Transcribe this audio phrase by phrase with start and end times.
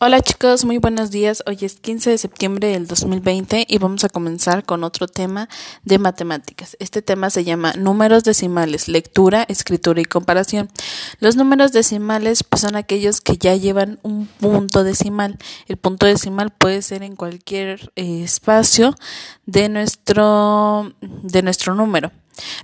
[0.00, 1.42] Hola chicos, muy buenos días.
[1.44, 5.48] Hoy es 15 de septiembre del 2020 y vamos a comenzar con otro tema
[5.82, 6.76] de matemáticas.
[6.78, 10.68] Este tema se llama números decimales, lectura, escritura y comparación.
[11.18, 15.36] Los números decimales pues, son aquellos que ya llevan un punto decimal.
[15.66, 18.94] El punto decimal puede ser en cualquier eh, espacio
[19.46, 22.12] de nuestro, de nuestro número.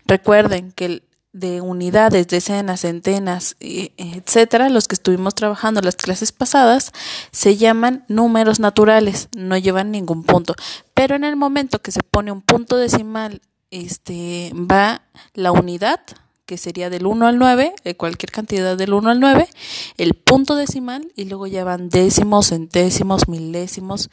[0.06, 1.02] Recuerden que el
[1.34, 6.92] de unidades, decenas, centenas, etcétera, los que estuvimos trabajando las clases pasadas,
[7.32, 10.54] se llaman números naturales, no llevan ningún punto.
[10.94, 15.02] Pero en el momento que se pone un punto decimal, este va
[15.34, 16.00] la unidad
[16.46, 19.48] que sería del 1 al 9, de cualquier cantidad del 1 al 9,
[19.96, 24.10] el punto decimal y luego ya van décimos, centésimos, milésimos,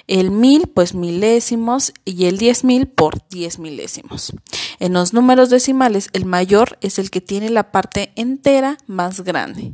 [0.06, 4.32] el mil, pues milésimos, y el diez mil por diez milésimos.
[4.78, 9.72] En los números decimales, el mayor es el que tiene la parte entera más grande.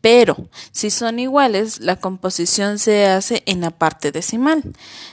[0.00, 4.62] Pero si son iguales, la composición se hace en la parte decimal,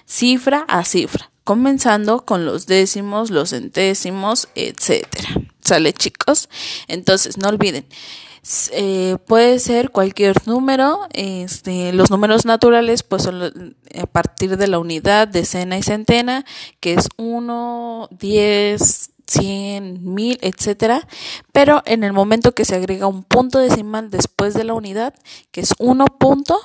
[0.05, 5.29] cifra a cifra, comenzando con los décimos, los centésimos, etcétera.
[5.63, 6.47] ¿Sale, chicos?
[6.87, 7.85] Entonces, no olviden,
[8.71, 11.07] eh, puede ser cualquier número.
[11.13, 16.45] Este, los números naturales, pues son a partir de la unidad, decena y centena,
[16.79, 21.07] que es 1, 10, 100, 1000, etcétera.
[21.51, 25.13] Pero en el momento que se agrega un punto decimal después de la unidad,
[25.51, 26.59] que es 1 punto,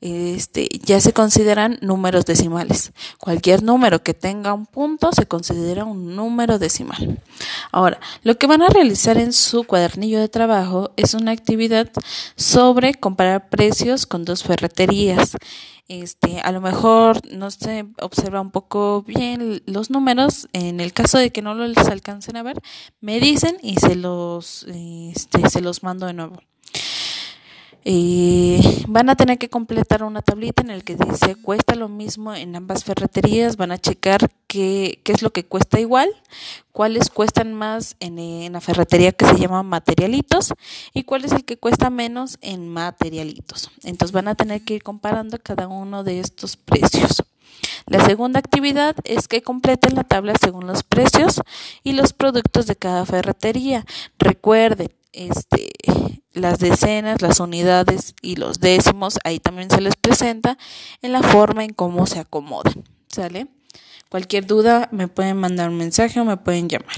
[0.00, 2.92] este, ya se consideran números decimales.
[3.18, 7.20] Cualquier número que tenga un punto se considera un número decimal.
[7.72, 11.90] Ahora, lo que van a realizar en su cuadernillo de trabajo es una actividad
[12.36, 15.36] sobre comparar precios con dos ferreterías.
[15.88, 20.48] Este, a lo mejor no se observa un poco bien los números.
[20.52, 22.60] En el caso de que no los alcancen a ver,
[23.00, 26.40] me dicen y se los, este, se los mando de nuevo.
[27.84, 32.34] Eh, van a tener que completar una tablita en el que dice cuesta lo mismo
[32.34, 36.10] en ambas ferreterías, van a checar qué, qué es lo que cuesta igual,
[36.72, 40.52] cuáles cuestan más en, en, la ferretería que se llama materialitos
[40.92, 43.70] y cuál es el que cuesta menos en materialitos.
[43.84, 47.22] Entonces van a tener que ir comparando cada uno de estos precios.
[47.86, 51.40] La segunda actividad es que completen la tabla según los precios
[51.82, 53.86] y los productos de cada ferretería.
[54.18, 55.70] Recuerden, este
[56.32, 60.56] las decenas, las unidades y los décimos, ahí también se les presenta
[61.02, 62.84] en la forma en cómo se acomodan.
[63.08, 63.48] ¿Sale?
[64.08, 66.96] Cualquier duda me pueden mandar un mensaje o me pueden llamar.